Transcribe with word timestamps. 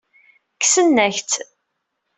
Kksen-ak-tt. 0.55 1.33